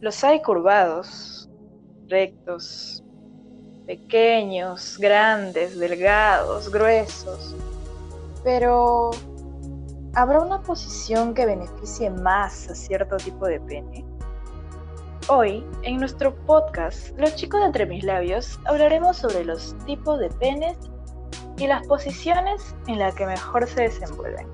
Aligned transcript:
Los 0.00 0.22
hay 0.24 0.42
curvados, 0.42 1.48
rectos, 2.08 3.02
pequeños, 3.86 4.98
grandes, 4.98 5.78
delgados, 5.78 6.70
gruesos. 6.70 7.56
Pero, 8.44 9.10
¿habrá 10.14 10.40
una 10.40 10.60
posición 10.60 11.32
que 11.32 11.46
beneficie 11.46 12.10
más 12.10 12.68
a 12.68 12.74
cierto 12.74 13.16
tipo 13.16 13.46
de 13.46 13.58
pene? 13.60 14.04
Hoy, 15.28 15.64
en 15.82 15.96
nuestro 15.96 16.36
podcast, 16.44 17.18
Los 17.18 17.34
chicos 17.34 17.60
de 17.60 17.66
entre 17.66 17.86
mis 17.86 18.04
labios, 18.04 18.60
hablaremos 18.66 19.16
sobre 19.16 19.46
los 19.46 19.74
tipos 19.86 20.20
de 20.20 20.28
penes 20.28 20.76
y 21.56 21.66
las 21.66 21.86
posiciones 21.86 22.76
en 22.86 22.98
las 22.98 23.14
que 23.14 23.24
mejor 23.24 23.66
se 23.66 23.84
desenvuelven. 23.84 24.46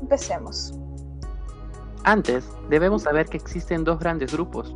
Empecemos. 0.00 0.72
Antes, 2.04 2.48
debemos 2.68 3.02
saber 3.02 3.26
que 3.26 3.36
existen 3.36 3.84
dos 3.84 3.98
grandes 3.98 4.32
grupos, 4.32 4.74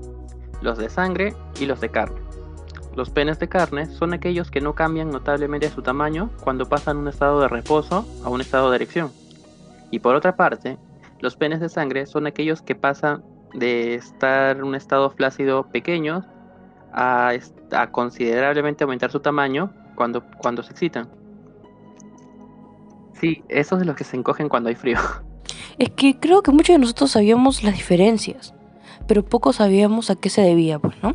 los 0.61 0.79
de 0.79 0.91
sangre 0.91 1.35
y 1.61 1.67
los 1.67 1.81
de 1.81 1.91
carne. 1.91 2.21
Los 2.95 3.09
penes 3.09 3.39
de 3.39 3.49
carne 3.49 3.87
son 3.87 4.13
aquellos 4.13 4.51
que 4.51 4.61
no 4.61 4.75
cambian 4.75 5.11
notablemente 5.11 5.71
su 5.71 5.83
tamaño 5.83 6.31
cuando 6.45 6.69
pasan 6.69 6.99
un 6.99 7.09
estado 7.09 7.41
de 7.41 7.49
reposo 7.49 8.07
a 8.23 8.29
un 8.29 8.43
estado 8.43 8.71
de 8.71 8.77
erección. 8.77 9.11
Y 9.91 10.01
por 10.01 10.15
otra 10.15 10.37
parte, 10.37 10.79
los 11.21 11.37
penes 11.37 11.61
de 11.61 11.71
sangre 11.71 12.07
son 12.07 12.27
aquellos 12.27 12.61
que 12.61 12.75
pasan 12.75 13.25
de 13.55 13.95
estar 13.95 14.57
en 14.57 14.65
un 14.65 14.75
estado 14.75 15.11
flácido 15.11 15.69
pequeño 15.71 16.27
a, 16.93 17.33
considerablemente 17.91 18.85
aumentar 18.85 19.11
su 19.11 19.21
tamaño 19.21 19.73
cuando, 19.95 20.23
cuando 20.39 20.63
se 20.63 20.73
excitan. 20.73 21.09
Sí, 23.15 23.43
esos 23.49 23.79
de 23.79 23.85
los 23.87 23.97
que 23.97 24.05
se 24.05 24.17
encogen 24.17 24.49
cuando 24.49 24.69
hay 24.69 24.75
frío. 24.75 24.99
Es 25.79 25.91
que 25.91 26.19
creo 26.19 26.43
que 26.43 26.51
muchos 26.51 26.75
de 26.75 26.79
nosotros 26.79 27.13
sabíamos 27.13 27.63
las 27.63 27.75
diferencias, 27.75 28.55
pero 29.07 29.25
poco 29.25 29.53
sabíamos 29.53 30.11
a 30.11 30.17
qué 30.17 30.31
se 30.31 30.43
debía, 30.43 30.79
pues, 30.79 30.95
¿no? 31.03 31.15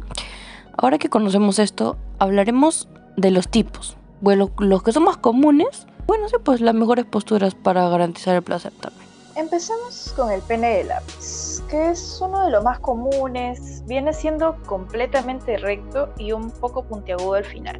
Ahora 0.77 0.97
que 0.97 1.09
conocemos 1.09 1.59
esto, 1.59 1.97
hablaremos 2.19 2.87
de 3.15 3.31
los 3.31 3.47
tipos. 3.49 3.97
Bueno, 4.21 4.51
los 4.59 4.83
que 4.83 4.91
son 4.91 5.03
más 5.03 5.17
comunes, 5.17 5.87
bueno, 6.07 6.29
sí, 6.29 6.35
pues 6.43 6.61
las 6.61 6.73
mejores 6.73 7.05
posturas 7.05 7.55
para 7.55 7.89
garantizar 7.89 8.35
el 8.35 8.43
placer 8.43 8.71
también. 8.79 9.07
Empecemos 9.35 10.13
con 10.15 10.31
el 10.31 10.41
pene 10.41 10.77
de 10.77 10.83
lápiz, 10.85 11.61
que 11.69 11.89
es 11.91 12.19
uno 12.21 12.45
de 12.45 12.51
los 12.51 12.63
más 12.63 12.79
comunes, 12.79 13.83
viene 13.85 14.11
siendo 14.13 14.55
completamente 14.65 15.57
recto 15.57 16.11
y 16.17 16.31
un 16.31 16.49
poco 16.49 16.83
puntiagudo 16.83 17.35
al 17.35 17.45
final. 17.45 17.79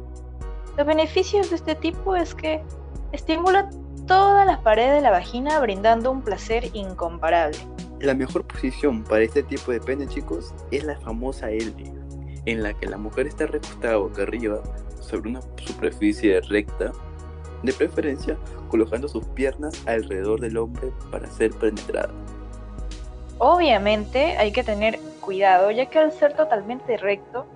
Los 0.76 0.86
beneficios 0.86 1.50
de 1.50 1.56
este 1.56 1.74
tipo 1.74 2.14
es 2.14 2.34
que 2.34 2.62
estimula 3.10 3.68
todas 4.08 4.46
las 4.46 4.58
paredes 4.58 4.94
de 4.94 5.00
la 5.02 5.10
vagina 5.10 5.60
brindando 5.60 6.10
un 6.10 6.22
placer 6.22 6.70
incomparable. 6.72 7.58
La 8.00 8.14
mejor 8.14 8.44
posición 8.44 9.04
para 9.04 9.22
este 9.22 9.42
tipo 9.42 9.70
de 9.70 9.80
pene, 9.80 10.08
chicos, 10.08 10.54
es 10.70 10.82
la 10.82 10.98
famosa 11.00 11.50
L, 11.50 11.72
en 12.46 12.62
la 12.62 12.72
que 12.72 12.86
la 12.86 12.96
mujer 12.96 13.26
está 13.26 13.46
recostada 13.46 13.98
boca 13.98 14.22
arriba 14.22 14.62
sobre 15.00 15.30
una 15.30 15.42
superficie 15.58 16.40
recta, 16.40 16.90
de 17.62 17.72
preferencia 17.72 18.36
colocando 18.68 19.08
sus 19.08 19.24
piernas 19.26 19.82
alrededor 19.86 20.40
del 20.40 20.56
hombre 20.56 20.92
para 21.10 21.28
ser 21.28 21.50
penetrada. 21.52 22.10
Obviamente 23.38 24.36
hay 24.38 24.52
que 24.52 24.64
tener 24.64 24.98
cuidado, 25.20 25.70
ya 25.70 25.86
que 25.86 25.98
al 25.98 26.12
ser 26.12 26.34
totalmente 26.34 26.96
recto, 26.96 27.46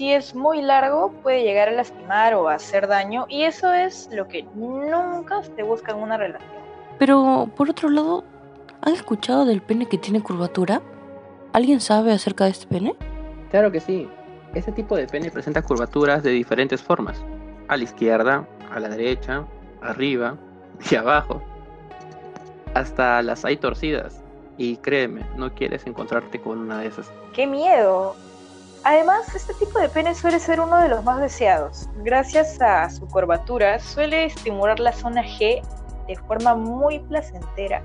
si 0.00 0.14
es 0.14 0.34
muy 0.34 0.62
largo 0.62 1.12
puede 1.22 1.42
llegar 1.42 1.68
a 1.68 1.72
lastimar 1.72 2.32
o 2.32 2.48
a 2.48 2.54
hacer 2.54 2.88
daño 2.88 3.26
y 3.28 3.42
eso 3.42 3.70
es 3.70 4.08
lo 4.10 4.28
que 4.28 4.44
nunca 4.54 5.42
se 5.42 5.62
busca 5.62 5.92
en 5.92 5.98
una 5.98 6.16
relación. 6.16 6.50
Pero 6.98 7.50
por 7.54 7.68
otro 7.68 7.90
lado, 7.90 8.24
¿han 8.80 8.94
escuchado 8.94 9.44
del 9.44 9.60
pene 9.60 9.84
que 9.90 9.98
tiene 9.98 10.22
curvatura? 10.22 10.80
¿Alguien 11.52 11.82
sabe 11.82 12.12
acerca 12.12 12.44
de 12.44 12.50
este 12.52 12.66
pene? 12.66 12.94
Claro 13.50 13.70
que 13.70 13.80
sí. 13.80 14.08
Este 14.54 14.72
tipo 14.72 14.96
de 14.96 15.06
pene 15.06 15.30
presenta 15.30 15.60
curvaturas 15.60 16.22
de 16.22 16.30
diferentes 16.30 16.80
formas. 16.80 17.22
A 17.68 17.76
la 17.76 17.84
izquierda, 17.84 18.48
a 18.74 18.80
la 18.80 18.88
derecha, 18.88 19.44
arriba 19.82 20.38
y 20.90 20.94
abajo. 20.94 21.42
Hasta 22.72 23.20
las 23.20 23.44
hay 23.44 23.58
torcidas. 23.58 24.22
Y 24.56 24.78
créeme, 24.78 25.26
no 25.36 25.54
quieres 25.54 25.86
encontrarte 25.86 26.40
con 26.40 26.56
una 26.56 26.78
de 26.78 26.86
esas. 26.86 27.12
¡Qué 27.34 27.46
miedo! 27.46 28.16
Además, 28.82 29.34
este 29.34 29.52
tipo 29.54 29.78
de 29.78 29.90
pene 29.90 30.14
suele 30.14 30.40
ser 30.40 30.58
uno 30.58 30.78
de 30.78 30.88
los 30.88 31.04
más 31.04 31.20
deseados. 31.20 31.88
Gracias 32.02 32.60
a 32.62 32.88
su 32.88 33.06
curvatura, 33.06 33.78
suele 33.78 34.24
estimular 34.24 34.80
la 34.80 34.92
zona 34.92 35.22
G 35.22 35.60
de 36.06 36.16
forma 36.26 36.54
muy 36.54 36.98
placentera 37.00 37.82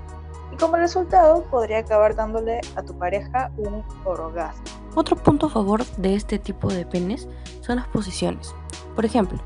y 0.52 0.56
como 0.56 0.76
resultado 0.76 1.44
podría 1.44 1.78
acabar 1.78 2.14
dándole 2.14 2.60
a 2.76 2.82
tu 2.82 2.96
pareja 2.98 3.50
un 3.58 3.84
orgasmo. 4.06 4.62
Otro 4.94 5.16
punto 5.16 5.46
a 5.46 5.50
favor 5.50 5.84
de 5.98 6.14
este 6.14 6.38
tipo 6.38 6.68
de 6.72 6.86
penes 6.86 7.28
son 7.60 7.76
las 7.76 7.88
posiciones. 7.88 8.54
Por 8.94 9.04
ejemplo, 9.04 9.38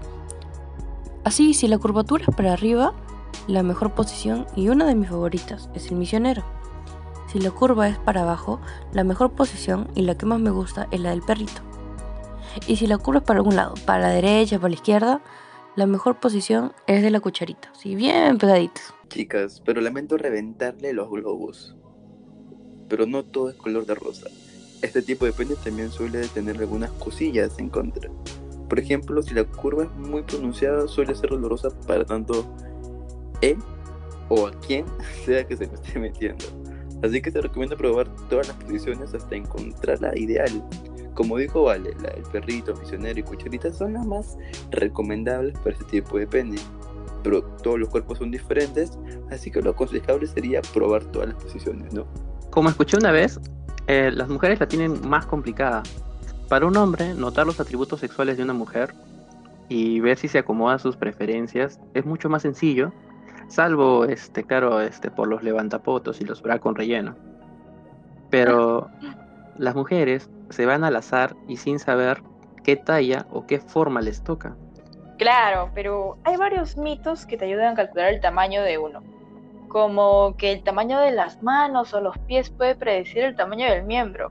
así 1.25 1.53
si 1.53 1.67
la 1.67 1.79
curvatura 1.79 2.25
es 2.29 2.37
para 2.37 2.53
arriba, 2.53 2.95
la 3.49 3.65
mejor 3.65 3.93
posición 3.93 4.47
y 4.55 4.69
una 4.69 4.87
de 4.87 4.95
mis 4.95 5.11
favoritas 5.11 5.69
es 5.75 5.91
el 5.91 5.97
misionero. 5.97 6.45
Si 7.31 7.39
la 7.39 7.53
curva 7.53 7.89
es 7.89 7.97
para 7.97 8.23
abajo, 8.23 8.61
la 8.93 9.05
mejor 9.05 9.33
posición 9.33 9.89
y 9.95 10.03
la 10.03 10.19
que 10.19 10.27
más 10.27 10.41
me 10.41 10.51
gusta 10.51 10.89
es 10.91 10.99
la 10.99 11.11
del 11.11 11.23
perrito. 11.23 11.63
Y 12.67 12.75
si 12.75 12.89
la 12.89 12.99
curva 12.99 13.21
es 13.21 13.25
para 13.25 13.39
algún 13.39 13.55
lado, 13.55 13.75
para 13.87 14.01
la 14.01 14.09
derecha, 14.09 14.59
para 14.59 14.71
la 14.71 14.75
izquierda, 14.75 15.23
la 15.77 15.87
mejor 15.87 16.19
posición 16.19 16.73
es 16.89 17.03
de 17.03 17.11
la 17.13 17.21
cucharita, 17.21 17.73
si 17.79 17.95
bien 17.95 18.37
pegaditas. 18.39 18.93
Chicas, 19.09 19.63
pero 19.65 19.81
lamento 19.81 20.17
reventarle 20.17 20.93
los 20.93 21.09
globos. 21.09 21.77
Pero 22.89 23.07
no 23.07 23.25
todo 23.25 23.51
es 23.51 23.57
color 23.57 23.87
de 23.87 23.95
rosa. 23.95 24.27
Este 24.83 25.01
tipo 25.01 25.25
de 25.25 25.33
pene 25.33 25.55
también 25.55 25.93
suele 25.93 26.27
tener 26.27 26.57
algunas 26.59 26.91
cosillas 26.93 27.57
en 27.61 27.69
contra. 27.69 28.11
Por 28.69 28.81
ejemplo, 28.81 29.23
si 29.23 29.35
la 29.35 29.45
curva 29.45 29.85
es 29.85 29.91
muy 29.93 30.23
pronunciada, 30.23 30.89
suele 30.89 31.15
ser 31.15 31.31
dolorosa 31.31 31.69
para 31.87 32.05
tanto 32.05 32.45
él 33.41 33.59
o 34.29 34.49
a 34.49 34.51
quien 34.61 34.87
sea 35.25 35.47
que 35.47 35.57
se 35.57 35.69
lo 35.69 35.75
esté 35.75 36.01
metiendo. 36.01 36.45
Así 37.03 37.23
que 37.23 37.31
te 37.31 37.41
recomiendo 37.41 37.77
probar 37.77 38.09
todas 38.29 38.49
las 38.49 38.57
posiciones 38.57 39.15
hasta 39.15 39.35
encontrar 39.35 40.01
la 40.01 40.17
ideal. 40.19 40.63
Como 41.15 41.37
dijo 41.39 41.65
Vale, 41.65 41.95
la 42.03 42.11
del 42.11 42.23
perrito, 42.25 42.75
misionero 42.77 43.21
y 43.21 43.23
cucharita 43.23 43.73
son 43.73 43.95
las 43.95 44.07
más 44.07 44.39
recomendables 44.71 45.59
para 45.59 45.73
este 45.73 45.85
tipo 46.01 46.19
de 46.19 46.27
pene. 46.27 46.57
Pero 47.23 47.43
todos 47.43 47.79
los 47.79 47.89
cuerpos 47.89 48.19
son 48.19 48.31
diferentes, 48.31 48.99
así 49.31 49.51
que 49.51 49.61
lo 49.61 49.71
aconsejable 49.71 50.27
sería 50.27 50.63
probar 50.63 51.05
todas 51.05 51.29
las 51.29 51.43
posiciones, 51.43 51.93
¿no? 51.93 52.07
Como 52.51 52.69
escuché 52.69 52.97
una 52.97 53.13
vez, 53.13 53.39
eh, 53.87 54.11
las 54.13 54.29
mujeres 54.29 54.61
la 54.61 54.69
tienen 54.69 55.07
más 55.09 55.27
complicada. 55.27 55.83
Para 56.49 56.67
un 56.67 56.77
hombre, 56.77 57.15
notar 57.15 57.47
los 57.47 57.61
atributos 57.61 58.01
sexuales 58.01 58.37
de 58.37 58.43
una 58.43 58.55
mujer 58.55 58.93
y 59.69 60.01
ver 60.01 60.19
si 60.19 60.29
se 60.29 60.39
acomoda 60.39 60.75
a 60.75 60.79
sus 60.79 60.97
preferencias 60.97 61.79
es 61.95 62.05
mucho 62.05 62.29
más 62.29 62.43
sencillo 62.43 62.93
Salvo, 63.51 64.05
este, 64.05 64.45
claro, 64.45 64.81
este, 64.81 65.11
por 65.11 65.27
los 65.27 65.43
levantapotos 65.43 66.21
y 66.21 66.25
los 66.25 66.41
bra 66.41 66.61
con 66.61 66.77
relleno. 66.77 67.17
Pero 68.31 68.89
las 69.59 69.75
mujeres 69.75 70.31
se 70.51 70.67
van 70.67 70.85
al 70.85 70.95
azar 70.95 71.35
y 71.49 71.57
sin 71.57 71.81
saber 71.81 72.23
qué 72.63 72.77
talla 72.77 73.27
o 73.33 73.49
qué 73.49 73.59
forma 73.59 74.01
les 74.03 74.23
toca. 74.23 74.55
Claro, 75.19 75.69
pero 75.75 76.17
hay 76.23 76.37
varios 76.37 76.77
mitos 76.77 77.27
que 77.27 77.37
te 77.37 77.47
ayudan 77.47 77.73
a 77.73 77.75
calcular 77.75 78.15
el 78.15 78.21
tamaño 78.21 78.63
de 78.63 78.79
uno. 78.79 79.03
Como 79.67 80.37
que 80.37 80.53
el 80.53 80.63
tamaño 80.63 81.01
de 81.01 81.11
las 81.11 81.43
manos 81.43 81.93
o 81.93 82.01
los 82.01 82.17
pies 82.19 82.51
puede 82.51 82.77
predecir 82.77 83.25
el 83.25 83.35
tamaño 83.35 83.69
del 83.69 83.83
miembro. 83.83 84.31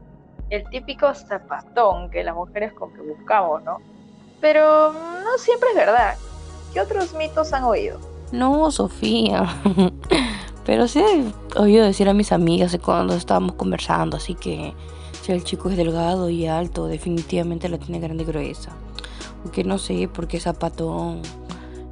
El 0.49 0.63
típico 0.69 1.13
zapatón 1.13 2.09
que 2.09 2.23
las 2.23 2.35
mujeres 2.35 2.71
con 2.71 2.93
que 2.93 3.01
buscamos, 3.01 3.63
¿no? 3.63 3.79
Pero 4.39 4.93
no 4.93 5.37
siempre 5.37 5.71
es 5.71 5.75
verdad. 5.75 6.15
¿Qué 6.73 6.79
otros 6.79 7.13
mitos 7.15 7.51
han 7.51 7.65
oído? 7.65 7.99
No, 8.31 8.71
Sofía. 8.71 9.47
Pero 10.65 10.87
sí 10.87 10.99
he 10.99 11.59
oído 11.59 11.83
decir 11.83 12.07
a 12.09 12.13
mis 12.13 12.31
amigas 12.31 12.77
cuando 12.83 13.15
estábamos 13.15 13.53
conversando, 13.53 14.17
así 14.17 14.35
que 14.35 14.75
si 15.23 15.31
el 15.31 15.43
chico 15.43 15.69
es 15.69 15.77
delgado 15.77 16.29
y 16.29 16.45
alto, 16.45 16.85
definitivamente 16.85 17.69
la 17.69 17.79
tiene 17.79 17.99
grande 17.99 18.23
y 18.23 18.27
gruesa. 18.27 18.71
Aunque 19.43 19.63
no 19.63 19.79
sé 19.79 20.07
por 20.07 20.27
qué 20.27 20.39
zapatón 20.39 21.21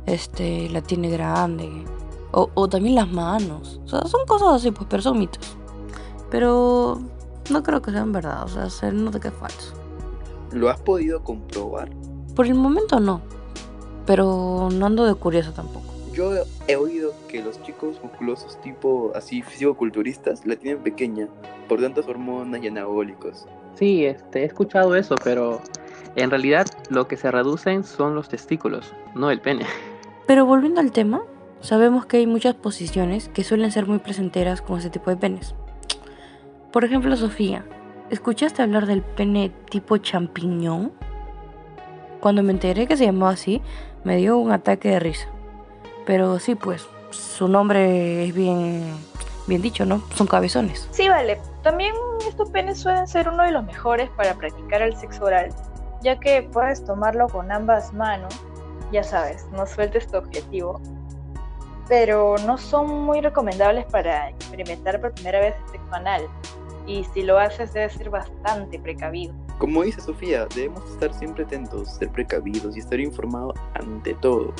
este, 0.05 0.69
la 0.69 0.81
tiene 0.81 1.09
grande. 1.09 1.85
O, 2.31 2.49
o 2.53 2.67
también 2.67 2.93
las 2.93 3.09
manos. 3.09 3.79
O 3.85 3.87
sea, 3.87 4.05
son 4.05 4.27
cosas 4.27 4.49
así, 4.49 4.69
pues, 4.69 4.85
pero 4.87 5.01
son 5.01 5.17
mitos. 5.17 5.57
Pero 6.29 7.01
no 7.49 7.63
creo 7.63 7.81
que 7.81 7.91
sean 7.91 8.11
verdad, 8.11 8.43
o 8.43 8.47
sea, 8.47 8.69
se 8.69 8.91
nota 8.91 9.19
que 9.19 9.29
es 9.29 9.33
falso. 9.33 9.73
¿Lo 10.51 10.69
has 10.69 10.79
podido 10.79 11.23
comprobar? 11.23 11.89
Por 12.35 12.45
el 12.45 12.53
momento 12.53 12.99
no, 12.99 13.21
pero 14.05 14.69
no 14.71 14.85
ando 14.85 15.05
de 15.05 15.15
curiosa 15.15 15.51
tampoco 15.51 15.96
yo 16.17 16.31
he 16.67 16.75
oído 16.75 17.13
que 17.27 17.43
los 17.43 17.61
chicos 17.61 17.99
musculosos 18.01 18.59
tipo 18.61 19.11
así 19.13 19.43
fisicoculturistas 19.43 20.47
la 20.47 20.55
tienen 20.55 20.81
pequeña 20.81 21.27
por 21.69 21.79
tantas 21.79 22.07
hormonas 22.07 22.63
y 22.63 22.67
anabólicos. 22.67 23.45
Sí, 23.75 24.03
este, 24.03 24.41
he 24.41 24.45
escuchado 24.45 24.95
eso, 24.95 25.13
pero 25.23 25.61
en 26.15 26.31
realidad 26.31 26.65
lo 26.89 27.07
que 27.07 27.17
se 27.17 27.29
reducen 27.29 27.83
son 27.83 28.15
los 28.15 28.29
testículos, 28.29 28.95
no 29.13 29.29
el 29.29 29.41
pene. 29.41 29.67
Pero 30.25 30.47
volviendo 30.47 30.81
al 30.81 30.91
tema, 30.91 31.21
sabemos 31.61 32.07
que 32.07 32.17
hay 32.17 32.25
muchas 32.25 32.55
posiciones 32.55 33.29
que 33.29 33.43
suelen 33.43 33.71
ser 33.71 33.85
muy 33.85 33.99
placenteras 33.99 34.63
con 34.63 34.79
ese 34.79 34.89
tipo 34.89 35.11
de 35.11 35.17
penes. 35.17 35.53
Por 36.71 36.83
ejemplo, 36.83 37.15
Sofía, 37.15 37.63
¿escuchaste 38.09 38.63
hablar 38.63 38.87
del 38.87 39.03
pene 39.03 39.51
tipo 39.69 39.97
champiñón? 39.97 40.93
Cuando 42.21 42.41
me 42.41 42.53
enteré 42.53 42.87
que 42.87 42.97
se 42.97 43.05
llamaba 43.05 43.33
así, 43.33 43.61
me 44.03 44.17
dio 44.17 44.39
un 44.39 44.51
ataque 44.51 44.89
de 44.89 44.99
risa. 44.99 45.29
Pero 46.07 46.39
sí, 46.39 46.55
pues, 46.55 46.87
su 47.09 47.49
nombre 47.49 48.23
es 48.25 48.33
bien, 48.33 48.95
bien 49.45 49.61
dicho, 49.61 49.85
¿no? 49.85 50.01
Son 50.15 50.25
cabezones. 50.25 50.87
Sí, 50.91 51.09
vale. 51.09 51.39
También 51.63 51.93
estos 52.25 52.49
penes 52.49 52.79
suelen 52.79 53.07
ser 53.07 53.27
uno 53.27 53.43
de 53.43 53.51
los 53.51 53.65
mejores 53.65 54.09
para 54.11 54.33
practicar 54.35 54.81
el 54.81 54.95
sexo 54.95 55.25
oral, 55.25 55.53
ya 56.01 56.17
que 56.17 56.43
puedes 56.43 56.83
tomarlo 56.85 57.27
con 57.27 57.51
ambas 57.51 57.93
manos. 57.93 58.33
Ya 58.89 59.03
sabes, 59.03 59.45
no 59.51 59.65
sueltes 59.65 60.07
tu 60.07 60.17
objetivo. 60.17 60.79
Pero 61.89 62.37
no 62.45 62.57
son 62.57 63.01
muy 63.01 63.19
recomendables 63.19 63.85
para 63.85 64.29
experimentar 64.29 65.01
por 65.01 65.11
primera 65.13 65.41
vez 65.41 65.55
el 65.65 65.71
sexo 65.71 65.93
anal. 65.93 66.25
Y 66.85 67.03
si 67.13 67.23
lo 67.23 67.37
haces, 67.37 67.73
debes 67.73 67.91
ser 67.93 68.09
bastante 68.09 68.79
precavido. 68.79 69.33
Como 69.57 69.83
dice 69.83 69.99
Sofía, 69.99 70.47
debemos 70.55 70.89
estar 70.89 71.13
siempre 71.13 71.43
atentos, 71.43 71.89
ser 71.95 72.09
precavidos 72.11 72.77
y 72.77 72.79
estar 72.79 72.99
informados 73.01 73.55
ante 73.73 74.13
todo. 74.13 74.53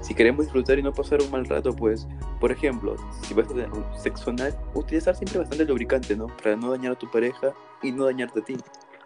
Si 0.00 0.14
queremos 0.14 0.44
disfrutar 0.44 0.78
y 0.78 0.82
no 0.82 0.92
pasar 0.92 1.20
un 1.22 1.30
mal 1.30 1.44
rato, 1.46 1.74
pues, 1.74 2.06
por 2.40 2.52
ejemplo, 2.52 2.96
si 3.22 3.34
vas 3.34 3.46
a 3.46 3.48
tener 3.48 3.70
un 3.70 3.84
sexo 3.98 4.30
anal, 4.30 4.56
utilizar 4.74 5.14
siempre 5.14 5.40
bastante 5.40 5.64
lubricante, 5.64 6.16
¿no? 6.16 6.28
Para 6.42 6.56
no 6.56 6.70
dañar 6.70 6.92
a 6.92 6.94
tu 6.96 7.10
pareja 7.10 7.52
y 7.82 7.92
no 7.92 8.04
dañarte 8.04 8.40
a 8.40 8.44
ti. 8.44 8.56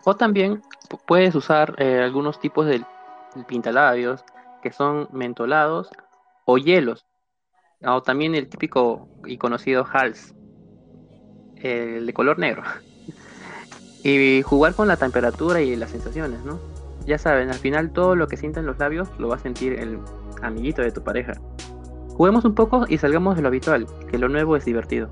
O 0.04 0.16
también 0.16 0.62
puedes 1.06 1.34
usar 1.34 1.74
eh, 1.78 2.00
algunos 2.02 2.40
tipos 2.40 2.66
de 2.66 2.82
pintalabios 3.46 4.24
que 4.62 4.72
son 4.72 5.08
mentolados 5.12 5.90
o 6.44 6.58
hielos. 6.58 7.06
O 7.82 8.02
también 8.02 8.34
el 8.34 8.48
típico 8.48 9.08
y 9.24 9.38
conocido 9.38 9.86
Hals, 9.90 10.34
el 11.56 12.06
de 12.06 12.12
color 12.12 12.38
negro. 12.38 12.62
y 14.02 14.42
jugar 14.42 14.74
con 14.74 14.88
la 14.88 14.96
temperatura 14.96 15.60
y 15.60 15.76
las 15.76 15.90
sensaciones, 15.90 16.44
¿no? 16.44 16.58
Ya 17.06 17.18
saben, 17.18 17.48
al 17.48 17.56
final 17.56 17.92
todo 17.92 18.14
lo 18.14 18.28
que 18.28 18.36
sienten 18.36 18.66
los 18.66 18.78
labios 18.78 19.08
lo 19.18 19.28
va 19.28 19.36
a 19.36 19.38
sentir 19.38 19.72
el 19.74 19.98
amiguito 20.42 20.82
de 20.82 20.92
tu 20.92 21.02
pareja. 21.02 21.32
Juguemos 22.16 22.44
un 22.44 22.54
poco 22.54 22.84
y 22.88 22.98
salgamos 22.98 23.36
de 23.36 23.42
lo 23.42 23.48
habitual, 23.48 23.86
que 24.10 24.18
lo 24.18 24.28
nuevo 24.28 24.54
es 24.54 24.64
divertido. 24.64 25.08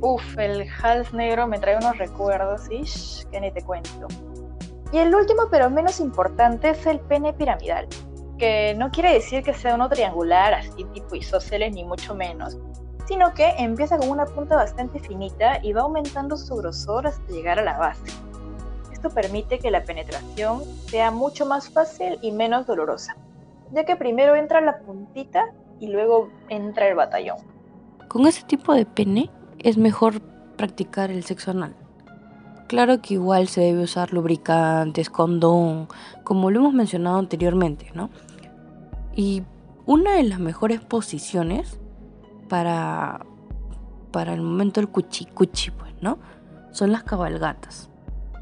Uf, 0.00 0.38
el 0.38 0.66
hals 0.82 1.12
negro 1.12 1.46
me 1.46 1.58
trae 1.58 1.76
unos 1.76 1.98
recuerdos, 1.98 2.62
y 2.70 2.84
que 3.30 3.40
ni 3.40 3.52
te 3.52 3.62
cuento. 3.62 4.08
Y 4.92 4.98
el 4.98 5.14
último, 5.14 5.42
pero 5.50 5.70
menos 5.70 6.00
importante, 6.00 6.70
es 6.70 6.86
el 6.86 7.00
pene 7.00 7.32
piramidal, 7.32 7.86
que 8.38 8.74
no 8.78 8.90
quiere 8.90 9.12
decir 9.12 9.42
que 9.42 9.54
sea 9.54 9.74
uno 9.74 9.88
triangular, 9.88 10.54
así 10.54 10.84
tipo 10.92 11.14
isósceles, 11.14 11.74
ni 11.74 11.84
mucho 11.84 12.14
menos, 12.14 12.58
sino 13.06 13.32
que 13.34 13.50
empieza 13.58 13.98
con 13.98 14.08
una 14.08 14.24
punta 14.24 14.56
bastante 14.56 15.00
finita 15.00 15.62
y 15.62 15.72
va 15.72 15.82
aumentando 15.82 16.36
su 16.36 16.56
grosor 16.56 17.06
hasta 17.06 17.32
llegar 17.32 17.58
a 17.58 17.62
la 17.62 17.78
base. 17.78 18.10
Esto 18.90 19.10
permite 19.10 19.58
que 19.58 19.70
la 19.70 19.84
penetración 19.84 20.62
sea 20.86 21.10
mucho 21.10 21.44
más 21.44 21.68
fácil 21.68 22.18
y 22.22 22.32
menos 22.32 22.66
dolorosa 22.66 23.16
ya 23.72 23.84
que 23.84 23.96
primero 23.96 24.36
entra 24.36 24.60
la 24.60 24.78
puntita 24.78 25.46
y 25.80 25.88
luego 25.88 26.30
entra 26.48 26.88
el 26.88 26.94
batallón. 26.94 27.38
Con 28.08 28.26
ese 28.26 28.44
tipo 28.44 28.74
de 28.74 28.86
pene 28.86 29.30
es 29.58 29.78
mejor 29.78 30.20
practicar 30.56 31.10
el 31.10 31.24
sexo 31.24 31.50
anal. 31.50 31.74
Claro 32.68 33.02
que 33.02 33.14
igual 33.14 33.48
se 33.48 33.62
debe 33.62 33.82
usar 33.82 34.12
lubricantes, 34.12 35.10
condón, 35.10 35.88
como 36.24 36.50
lo 36.50 36.60
hemos 36.60 36.74
mencionado 36.74 37.18
anteriormente, 37.18 37.90
¿no? 37.94 38.10
Y 39.14 39.42
una 39.84 40.12
de 40.12 40.22
las 40.22 40.38
mejores 40.38 40.80
posiciones 40.80 41.78
para, 42.48 43.26
para 44.10 44.32
el 44.32 44.40
momento 44.40 44.80
del 44.80 44.88
cuchi 44.88 45.26
cuchi, 45.26 45.70
pues, 45.70 45.92
¿no? 46.00 46.18
Son 46.70 46.92
las 46.92 47.02
cabalgatas, 47.02 47.90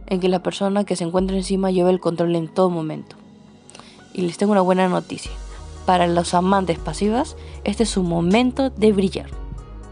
en 0.06 0.21
que 0.21 0.29
la 0.29 0.43
persona 0.43 0.85
que 0.85 0.94
se 0.94 1.05
encuentra 1.05 1.37
encima 1.37 1.71
lleva 1.71 1.91
el 1.91 2.00
control 2.00 2.37
en 2.37 2.49
todo 2.49 2.71
momento. 2.71 3.17
Y 4.12 4.23
les 4.23 4.39
tengo 4.39 4.53
una 4.53 4.61
buena 4.61 4.89
noticia. 4.89 5.33
Para 5.87 6.07
los 6.07 6.35
amantes 6.35 6.79
pasivas, 6.79 7.37
este 7.65 7.85
es 7.85 7.91
su 7.91 8.03
momento 8.03 8.71
de 8.71 8.93
brillar. 8.93 9.31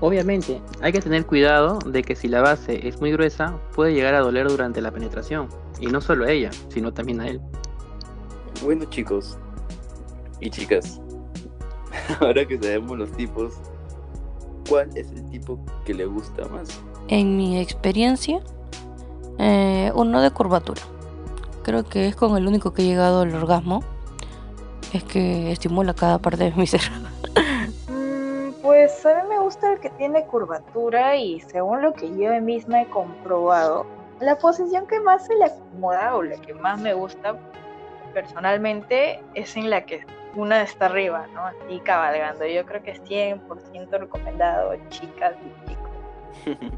Obviamente, 0.01 0.61
hay 0.81 0.93
que 0.93 1.01
tener 1.01 1.27
cuidado 1.27 1.79
de 1.81 2.03
que 2.03 2.15
si 2.15 2.29
la 2.29 2.41
base 2.41 2.87
es 2.87 3.01
muy 3.01 3.11
gruesa, 3.11 3.59
puede 3.75 3.95
llegar 3.95 4.15
a 4.15 4.21
doler 4.21 4.49
durante 4.49 4.81
la 4.81 4.93
penetración. 4.93 5.49
Y 5.81 5.87
no 5.87 6.01
solo 6.01 6.25
a 6.25 6.31
ella, 6.31 6.51
sino 6.69 6.93
también 6.93 7.21
a 7.21 7.29
él. 7.29 7.41
Bueno 8.63 8.85
chicos 8.87 9.39
y 10.41 10.51
chicas, 10.51 11.01
ahora 12.21 12.47
que 12.47 12.59
sabemos 12.59 12.99
los 12.99 13.13
tipos, 13.13 13.55
¿cuál 14.69 14.91
es 14.97 15.11
el 15.11 15.29
tipo 15.31 15.59
que 15.85 15.95
le 15.95 16.07
gusta 16.07 16.47
más? 16.49 16.69
En 17.09 17.37
mi 17.37 17.59
experiencia, 17.59 18.41
eh, 19.39 19.91
uno 19.95 20.21
de 20.21 20.31
curvatura. 20.31 20.83
Creo 21.63 21.85
que 21.85 22.09
es 22.09 22.17
con 22.17 22.37
el 22.37 22.47
único 22.47 22.73
que 22.73 22.83
he 22.83 22.85
llegado 22.87 23.23
al 23.23 23.35
orgasmo 23.35 23.83
es 24.93 25.05
que 25.05 25.53
estimula 25.53 25.95
cada 25.95 26.19
parte 26.19 26.45
de 26.45 26.53
mi 26.53 26.67
ser. 26.67 26.81
Mm, 27.89 28.53
pues 28.63 29.05
a 29.05 29.23
mí 29.23 29.29
me 29.29 29.39
gusta 29.39 29.73
el 29.73 29.81
que 29.81 29.91
tiene 29.91 30.25
curvatura 30.25 31.17
y 31.17 31.41
según 31.41 31.83
lo 31.83 31.93
que 31.93 32.09
yo 32.17 32.41
misma 32.41 32.83
he 32.83 32.87
comprobado, 32.87 33.87
la 34.21 34.37
posición 34.37 34.87
que 34.87 35.01
más 35.01 35.27
se 35.27 35.35
le 35.35 35.45
acomoda 35.47 36.17
o 36.17 36.23
la 36.23 36.37
que 36.37 36.55
más 36.55 36.81
me 36.81 36.95
gusta 36.95 37.37
personalmente 38.13 39.21
es 39.35 39.57
en 39.57 39.71
la 39.71 39.85
que 39.85 40.05
una 40.35 40.63
está 40.63 40.87
arriba, 40.87 41.27
¿no? 41.35 41.47
Así 41.47 41.81
cabalgando. 41.81 42.47
Yo 42.47 42.65
creo 42.65 42.83
que 42.83 42.93
es 42.93 43.03
100% 43.03 43.91
recomendado, 43.91 44.75
chicas 44.89 45.35
y 45.45 45.69
chicos. 45.69 46.71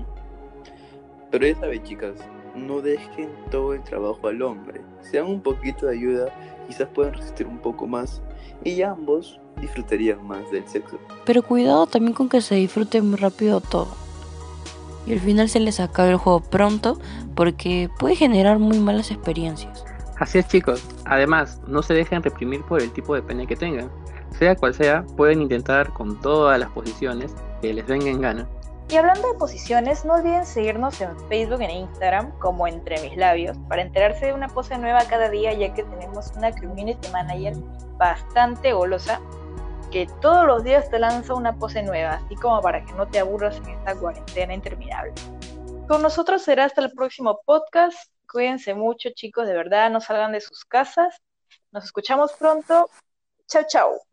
Pero 1.31 1.47
ya 1.47 1.55
sabes, 1.61 1.83
chicas, 1.85 2.15
no 2.55 2.81
dejen 2.81 3.31
todo 3.51 3.75
el 3.75 3.83
trabajo 3.83 4.29
al 4.29 4.43
hombre. 4.43 4.81
Sean 5.03 5.27
un 5.27 5.41
poquito 5.41 5.87
de 5.87 5.97
ayuda 5.97 6.33
quizás 6.71 6.89
puedan 6.95 7.15
resistir 7.15 7.49
un 7.49 7.59
poco 7.59 7.89
más 7.89 8.23
y 8.63 8.83
ambos 8.83 9.41
disfrutarían 9.61 10.25
más 10.27 10.49
del 10.53 10.67
sexo. 10.69 10.99
Pero 11.25 11.43
cuidado 11.43 11.87
también 11.87 12.15
con 12.15 12.29
que 12.29 12.41
se 12.41 12.55
disfrute 12.55 13.03
muy 13.03 13.17
rápido 13.17 13.61
todo. 13.61 13.89
Y 15.07 15.13
al 15.13 15.21
final 15.21 15.49
se 15.49 15.59
les 15.59 15.81
acabe 15.81 16.11
el 16.11 16.17
juego 16.17 16.41
pronto 16.41 16.99
porque 17.35 17.91
puede 17.99 18.15
generar 18.15 18.59
muy 18.59 18.79
malas 18.79 19.11
experiencias. 19.11 19.85
Así 20.19 20.39
es 20.39 20.47
chicos, 20.49 20.85
además 21.07 21.61
no 21.67 21.83
se 21.83 21.95
dejen 21.95 22.23
reprimir 22.23 22.63
por 22.63 22.81
el 22.81 22.93
tipo 22.93 23.15
de 23.15 23.23
pene 23.23 23.47
que 23.47 23.57
tengan. 23.57 23.91
Sea 24.39 24.55
cual 24.55 24.75
sea, 24.75 25.05
pueden 25.17 25.43
intentar 25.43 25.93
con 25.93 26.21
todas 26.21 26.61
las 26.61 26.71
posiciones 26.71 27.35
que 27.61 27.75
les 27.75 27.87
vengan 27.87 28.09
en 28.09 28.21
gana. 28.21 28.49
Y 28.91 28.97
hablando 28.97 29.29
de 29.29 29.39
posiciones, 29.39 30.05
no 30.05 30.15
olviden 30.15 30.45
seguirnos 30.45 31.01
en 31.01 31.17
Facebook 31.29 31.61
e 31.61 31.73
Instagram 31.73 32.37
como 32.41 32.67
Entre 32.67 33.01
Mis 33.01 33.17
Labios 33.17 33.57
para 33.69 33.83
enterarse 33.83 34.27
de 34.27 34.33
una 34.33 34.49
pose 34.49 34.77
nueva 34.79 35.05
cada 35.05 35.31
día 35.31 35.53
ya 35.53 35.73
que 35.73 35.85
tenemos 35.85 36.33
una 36.37 36.51
community 36.51 37.09
manager 37.11 37.55
bastante 37.99 38.73
golosa 38.73 39.21
que 39.93 40.09
todos 40.21 40.45
los 40.45 40.65
días 40.65 40.91
te 40.91 40.99
lanza 40.99 41.35
una 41.35 41.57
pose 41.57 41.85
nueva, 41.85 42.15
así 42.15 42.35
como 42.35 42.61
para 42.61 42.85
que 42.85 42.93
no 42.95 43.07
te 43.07 43.21
aburras 43.21 43.59
en 43.59 43.69
esta 43.71 43.95
cuarentena 43.95 44.55
interminable. 44.55 45.13
Con 45.87 46.03
nosotros 46.03 46.43
será 46.43 46.65
hasta 46.65 46.83
el 46.83 46.91
próximo 46.91 47.41
podcast. 47.45 47.97
Cuídense 48.29 48.75
mucho 48.75 49.11
chicos, 49.15 49.47
de 49.47 49.55
verdad, 49.55 49.91
no 49.91 50.01
salgan 50.01 50.33
de 50.33 50.41
sus 50.41 50.65
casas. 50.65 51.17
Nos 51.71 51.85
escuchamos 51.85 52.33
pronto. 52.33 52.89
Chao, 53.47 53.63
chao. 53.69 54.10